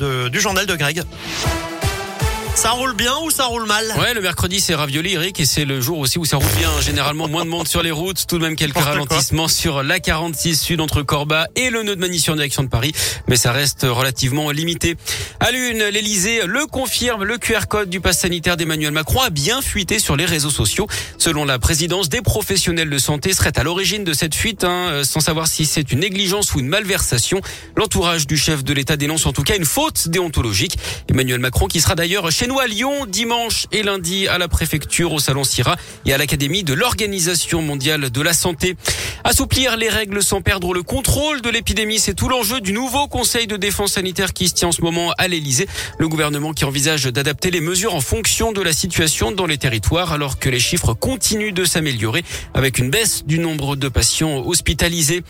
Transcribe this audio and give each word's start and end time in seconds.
du 0.00 0.40
journal 0.40 0.66
de 0.66 0.76
Greg. 0.76 1.02
Ça 2.60 2.72
roule 2.72 2.92
bien 2.92 3.14
ou 3.24 3.30
ça 3.30 3.46
roule 3.46 3.64
mal 3.64 3.86
Ouais, 3.98 4.12
le 4.12 4.20
mercredi 4.20 4.60
c'est 4.60 4.74
ravioli 4.74 5.14
Eric 5.14 5.40
et 5.40 5.46
c'est 5.46 5.64
le 5.64 5.80
jour 5.80 5.98
aussi 5.98 6.18
où 6.18 6.26
ça 6.26 6.36
roule 6.36 6.52
bien. 6.58 6.68
Généralement 6.82 7.26
moins 7.26 7.46
de 7.46 7.48
monde 7.48 7.66
sur 7.66 7.82
les 7.82 7.90
routes, 7.90 8.26
tout 8.28 8.36
de 8.36 8.42
même 8.42 8.54
quelques 8.54 8.76
ralentissements 8.76 9.48
sur 9.48 9.82
la 9.82 9.98
46 9.98 10.60
sud 10.60 10.82
entre 10.82 11.00
Corba 11.00 11.46
et 11.56 11.70
le 11.70 11.82
nœud 11.82 11.96
de 11.96 12.00
Manille 12.02 12.22
en 12.28 12.34
direction 12.34 12.62
de 12.62 12.68
Paris, 12.68 12.92
mais 13.28 13.36
ça 13.36 13.52
reste 13.52 13.86
relativement 13.88 14.50
limité. 14.50 14.96
À 15.40 15.52
l'une, 15.52 15.82
l'Elysée 15.84 16.42
le 16.44 16.66
confirme, 16.66 17.24
le 17.24 17.38
QR 17.38 17.60
code 17.66 17.88
du 17.88 17.98
pass 17.98 18.18
sanitaire 18.18 18.58
d'Emmanuel 18.58 18.92
Macron 18.92 19.22
a 19.22 19.30
bien 19.30 19.62
fuité 19.62 19.98
sur 19.98 20.16
les 20.16 20.26
réseaux 20.26 20.50
sociaux. 20.50 20.86
Selon 21.16 21.46
la 21.46 21.58
présidence, 21.58 22.10
des 22.10 22.20
professionnels 22.20 22.90
de 22.90 22.98
santé 22.98 23.32
seraient 23.32 23.58
à 23.58 23.62
l'origine 23.62 24.04
de 24.04 24.12
cette 24.12 24.34
fuite, 24.34 24.64
hein, 24.64 24.88
euh, 24.90 25.04
sans 25.04 25.20
savoir 25.20 25.46
si 25.46 25.64
c'est 25.64 25.92
une 25.92 26.00
négligence 26.00 26.54
ou 26.54 26.58
une 26.60 26.68
malversation. 26.68 27.40
L'entourage 27.74 28.26
du 28.26 28.36
chef 28.36 28.64
de 28.64 28.74
l'État 28.74 28.98
dénonce 28.98 29.24
en 29.24 29.32
tout 29.32 29.44
cas 29.44 29.56
une 29.56 29.64
faute 29.64 30.08
déontologique. 30.08 30.76
Emmanuel 31.08 31.40
Macron 31.40 31.66
qui 31.66 31.80
sera 31.80 31.94
d'ailleurs 31.94 32.30
chez 32.30 32.49
nous 32.50 32.58
à 32.58 32.66
dimanche 33.06 33.66
et 33.70 33.84
lundi 33.84 34.26
à 34.26 34.36
la 34.36 34.48
préfecture, 34.48 35.12
au 35.12 35.20
salon 35.20 35.44
Sira 35.44 35.76
et 36.04 36.12
à 36.12 36.18
l'académie 36.18 36.64
de 36.64 36.74
l'Organisation 36.74 37.62
mondiale 37.62 38.10
de 38.10 38.20
la 38.20 38.32
santé. 38.32 38.74
Assouplir 39.22 39.76
les 39.76 39.88
règles 39.88 40.20
sans 40.20 40.40
perdre 40.42 40.74
le 40.74 40.82
contrôle 40.82 41.42
de 41.42 41.48
l'épidémie, 41.48 42.00
c'est 42.00 42.14
tout 42.14 42.28
l'enjeu 42.28 42.60
du 42.60 42.72
nouveau 42.72 43.06
Conseil 43.06 43.46
de 43.46 43.56
défense 43.56 43.92
sanitaire 43.92 44.32
qui 44.32 44.48
se 44.48 44.54
tient 44.54 44.68
en 44.68 44.72
ce 44.72 44.82
moment 44.82 45.12
à 45.16 45.28
l'Elysée. 45.28 45.68
Le 45.98 46.08
gouvernement 46.08 46.52
qui 46.52 46.64
envisage 46.64 47.04
d'adapter 47.04 47.52
les 47.52 47.60
mesures 47.60 47.94
en 47.94 48.00
fonction 48.00 48.50
de 48.50 48.62
la 48.62 48.72
situation 48.72 49.30
dans 49.30 49.46
les 49.46 49.58
territoires 49.58 50.12
alors 50.12 50.40
que 50.40 50.48
les 50.48 50.60
chiffres 50.60 50.94
continuent 50.94 51.54
de 51.54 51.64
s'améliorer 51.64 52.24
avec 52.52 52.78
une 52.78 52.90
baisse 52.90 53.24
du 53.24 53.38
nombre 53.38 53.76
de 53.76 53.88
patients 53.88 54.44
hospitalisés. 54.44 55.22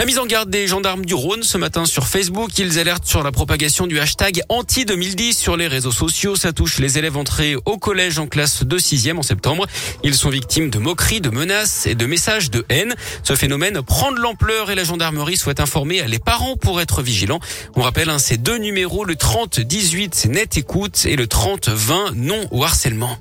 La 0.00 0.06
mise 0.06 0.18
en 0.18 0.24
garde 0.24 0.48
des 0.48 0.66
gendarmes 0.66 1.04
du 1.04 1.12
Rhône 1.12 1.42
ce 1.42 1.58
matin 1.58 1.84
sur 1.84 2.06
Facebook, 2.06 2.58
ils 2.58 2.78
alertent 2.78 3.06
sur 3.06 3.22
la 3.22 3.32
propagation 3.32 3.86
du 3.86 4.00
hashtag 4.00 4.40
anti-2010 4.48 5.34
sur 5.34 5.58
les 5.58 5.68
réseaux 5.68 5.92
sociaux. 5.92 6.36
Ça 6.36 6.54
touche 6.54 6.78
les 6.78 6.96
élèves 6.96 7.18
entrés 7.18 7.54
au 7.66 7.76
collège 7.76 8.18
en 8.18 8.26
classe 8.26 8.64
de 8.64 8.78
6e 8.78 9.18
en 9.18 9.22
septembre. 9.22 9.66
Ils 10.02 10.14
sont 10.14 10.30
victimes 10.30 10.70
de 10.70 10.78
moqueries, 10.78 11.20
de 11.20 11.28
menaces 11.28 11.84
et 11.84 11.94
de 11.94 12.06
messages 12.06 12.50
de 12.50 12.64
haine. 12.70 12.94
Ce 13.24 13.34
phénomène 13.34 13.82
prend 13.82 14.10
de 14.10 14.20
l'ampleur 14.20 14.70
et 14.70 14.74
la 14.74 14.84
gendarmerie 14.84 15.36
souhaite 15.36 15.60
informer 15.60 16.02
les 16.08 16.18
parents 16.18 16.56
pour 16.56 16.80
être 16.80 17.02
vigilants. 17.02 17.40
On 17.76 17.82
rappelle 17.82 18.08
hein, 18.08 18.18
ces 18.18 18.38
deux 18.38 18.56
numéros, 18.56 19.04
le 19.04 19.16
30-18 19.16 20.12
c'est 20.14 20.30
net 20.30 20.56
écoute 20.56 21.04
et 21.04 21.16
le 21.16 21.26
30-20 21.26 22.14
non 22.14 22.48
au 22.52 22.64
harcèlement. 22.64 23.18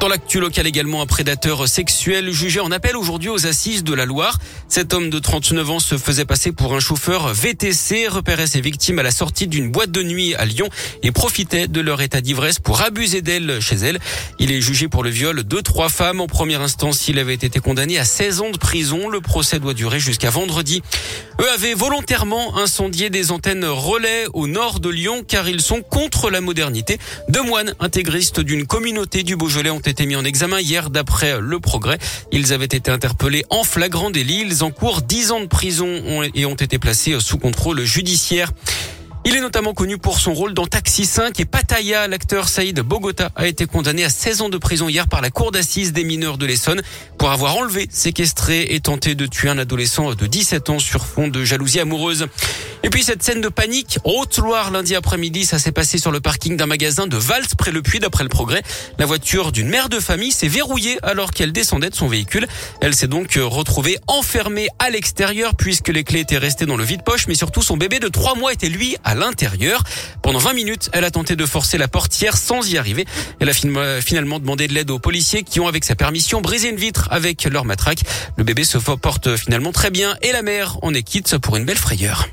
Dans 0.00 0.08
l'actu 0.08 0.40
local 0.40 0.66
également, 0.66 1.02
un 1.02 1.06
prédateur 1.06 1.68
sexuel 1.68 2.30
jugé 2.32 2.58
en 2.58 2.72
appel 2.72 2.96
aujourd'hui 2.96 3.28
aux 3.28 3.46
assises 3.46 3.84
de 3.84 3.92
la 3.92 4.06
Loire. 4.06 4.38
Cet 4.66 4.94
homme 4.94 5.10
de 5.10 5.18
39 5.18 5.70
ans 5.72 5.78
se 5.78 5.98
faisait 5.98 6.24
passer 6.24 6.52
pour 6.52 6.74
un 6.74 6.80
chauffeur 6.80 7.34
VTC, 7.34 8.08
repérait 8.08 8.46
ses 8.46 8.62
victimes 8.62 8.98
à 8.98 9.02
la 9.02 9.10
sortie 9.10 9.46
d'une 9.46 9.70
boîte 9.70 9.90
de 9.90 10.02
nuit 10.02 10.34
à 10.36 10.46
Lyon 10.46 10.70
et 11.02 11.12
profitait 11.12 11.68
de 11.68 11.82
leur 11.82 12.00
état 12.00 12.22
d'ivresse 12.22 12.58
pour 12.58 12.80
abuser 12.80 13.20
d'elles 13.20 13.60
chez 13.60 13.76
elle. 13.76 13.98
Il 14.38 14.52
est 14.52 14.62
jugé 14.62 14.88
pour 14.88 15.04
le 15.04 15.10
viol 15.10 15.44
de 15.44 15.60
trois 15.60 15.90
femmes. 15.90 16.22
En 16.22 16.28
première 16.28 16.62
instance, 16.62 17.06
il 17.08 17.18
avait 17.18 17.34
été 17.34 17.60
condamné 17.60 17.98
à 17.98 18.06
16 18.06 18.40
ans 18.40 18.50
de 18.50 18.56
prison. 18.56 19.10
Le 19.10 19.20
procès 19.20 19.58
doit 19.58 19.74
durer 19.74 20.00
jusqu'à 20.00 20.30
vendredi. 20.30 20.82
Eux 21.42 21.50
avaient 21.52 21.74
volontairement 21.74 22.56
incendié 22.56 23.10
des 23.10 23.32
antennes 23.32 23.66
relais 23.66 24.24
au 24.32 24.46
nord 24.46 24.80
de 24.80 24.88
Lyon 24.88 25.24
car 25.28 25.46
ils 25.46 25.60
sont 25.60 25.82
contre 25.82 26.30
la 26.30 26.40
modernité. 26.40 26.98
Deux 27.28 27.42
moines 27.42 27.74
intégristes 27.80 28.40
d'une 28.40 28.66
communauté 28.66 29.24
du 29.24 29.36
Beaujolais 29.36 29.68
ont 29.68 29.80
mis 30.06 30.16
en 30.16 30.24
examen 30.24 30.60
hier 30.60 30.90
d'après 30.90 31.40
le 31.40 31.60
progrès. 31.60 31.98
Ils 32.32 32.52
avaient 32.52 32.64
été 32.64 32.90
interpellés 32.90 33.44
en 33.50 33.64
flagrant 33.64 34.10
délit. 34.10 34.42
Ils 34.46 34.64
encourent 34.64 35.02
10 35.02 35.32
ans 35.32 35.40
de 35.40 35.46
prison 35.46 36.22
et 36.34 36.46
ont 36.46 36.54
été 36.54 36.78
placés 36.78 37.18
sous 37.20 37.38
contrôle 37.38 37.82
judiciaire. 37.82 38.52
Il 39.26 39.36
est 39.36 39.42
notamment 39.42 39.74
connu 39.74 39.98
pour 39.98 40.18
son 40.18 40.32
rôle 40.32 40.54
dans 40.54 40.66
Taxi 40.66 41.04
5 41.04 41.38
et 41.40 41.44
Pattaya. 41.44 42.08
L'acteur 42.08 42.48
Saïd 42.48 42.80
Bogota 42.80 43.30
a 43.36 43.46
été 43.46 43.66
condamné 43.66 44.02
à 44.02 44.08
16 44.08 44.40
ans 44.40 44.48
de 44.48 44.56
prison 44.56 44.88
hier 44.88 45.08
par 45.08 45.20
la 45.20 45.28
cour 45.28 45.52
d'assises 45.52 45.92
des 45.92 46.04
mineurs 46.04 46.38
de 46.38 46.46
l'Essonne 46.46 46.80
pour 47.18 47.30
avoir 47.30 47.54
enlevé, 47.56 47.86
séquestré 47.90 48.68
et 48.70 48.80
tenté 48.80 49.14
de 49.14 49.26
tuer 49.26 49.50
un 49.50 49.58
adolescent 49.58 50.14
de 50.14 50.26
17 50.26 50.70
ans 50.70 50.78
sur 50.78 51.04
fond 51.04 51.28
de 51.28 51.44
jalousie 51.44 51.80
amoureuse. 51.80 52.28
Et 52.82 52.88
puis 52.88 53.02
cette 53.02 53.22
scène 53.22 53.42
de 53.42 53.50
panique, 53.50 53.98
Haute-Loire 54.04 54.70
lundi 54.70 54.94
après-midi, 54.96 55.44
ça 55.44 55.58
s'est 55.58 55.70
passé 55.70 55.98
sur 55.98 56.12
le 56.12 56.20
parking 56.20 56.56
d'un 56.56 56.64
magasin 56.64 57.06
de 57.06 57.18
Valls 57.18 57.44
près 57.58 57.72
le 57.72 57.82
Puy 57.82 57.98
d'après 57.98 58.24
le 58.24 58.30
progrès. 58.30 58.62
La 58.98 59.04
voiture 59.04 59.52
d'une 59.52 59.68
mère 59.68 59.90
de 59.90 60.00
famille 60.00 60.32
s'est 60.32 60.48
verrouillée 60.48 60.98
alors 61.02 61.32
qu'elle 61.32 61.52
descendait 61.52 61.90
de 61.90 61.94
son 61.94 62.08
véhicule. 62.08 62.48
Elle 62.80 62.94
s'est 62.94 63.06
donc 63.06 63.38
retrouvée 63.38 63.98
enfermée 64.06 64.68
à 64.78 64.88
l'extérieur 64.88 65.54
puisque 65.56 65.88
les 65.88 66.04
clés 66.04 66.20
étaient 66.20 66.38
restées 66.38 66.64
dans 66.64 66.78
le 66.78 66.84
vide-poche 66.84 67.26
mais 67.26 67.34
surtout 67.34 67.60
son 67.60 67.76
bébé 67.76 67.98
de 67.98 68.08
3 68.08 68.34
mois 68.34 68.54
était 68.54 68.70
lui 68.70 68.96
à 69.04 69.09
l'intérieur. 69.14 69.82
Pendant 70.22 70.38
20 70.38 70.52
minutes, 70.54 70.90
elle 70.92 71.04
a 71.04 71.10
tenté 71.10 71.36
de 71.36 71.46
forcer 71.46 71.78
la 71.78 71.88
portière 71.88 72.36
sans 72.36 72.68
y 72.70 72.78
arriver. 72.78 73.04
Elle 73.40 73.50
a 73.50 74.00
finalement 74.00 74.38
demandé 74.38 74.68
de 74.68 74.74
l'aide 74.74 74.90
aux 74.90 74.98
policiers 74.98 75.42
qui 75.42 75.60
ont 75.60 75.68
avec 75.68 75.84
sa 75.84 75.94
permission 75.94 76.40
brisé 76.40 76.68
une 76.68 76.76
vitre 76.76 77.08
avec 77.10 77.44
leur 77.44 77.64
matraque. 77.64 78.00
Le 78.36 78.44
bébé 78.44 78.64
se 78.64 78.78
porte 78.78 79.36
finalement 79.36 79.72
très 79.72 79.90
bien 79.90 80.16
et 80.22 80.32
la 80.32 80.42
mère 80.42 80.78
en 80.82 80.94
est 80.94 81.02
quitte 81.02 81.38
pour 81.38 81.56
une 81.56 81.64
belle 81.64 81.78
frayeur. 81.78 82.28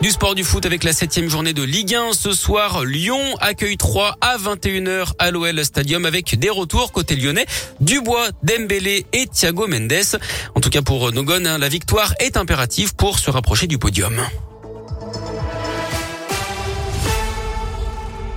Du 0.00 0.10
sport 0.10 0.36
du 0.36 0.44
foot 0.44 0.64
avec 0.64 0.84
la 0.84 0.92
septième 0.92 1.28
journée 1.28 1.52
de 1.52 1.64
Ligue 1.64 1.96
1. 1.96 2.12
Ce 2.12 2.32
soir, 2.32 2.84
Lyon 2.84 3.18
accueille 3.40 3.76
3 3.76 4.16
à 4.20 4.36
21h 4.38 5.08
à 5.18 5.32
l'OL 5.32 5.64
Stadium 5.64 6.06
avec 6.06 6.38
des 6.38 6.50
retours 6.50 6.92
côté 6.92 7.16
lyonnais. 7.16 7.46
Dubois, 7.80 8.28
Dembélé 8.44 9.06
et 9.12 9.26
Thiago 9.26 9.66
Mendes. 9.66 10.20
En 10.54 10.60
tout 10.60 10.70
cas 10.70 10.82
pour 10.82 11.10
Nogon, 11.10 11.44
hein, 11.44 11.58
la 11.58 11.68
victoire 11.68 12.14
est 12.20 12.36
impérative 12.36 12.94
pour 12.94 13.18
se 13.18 13.28
rapprocher 13.28 13.66
du 13.66 13.78
podium. 13.78 14.20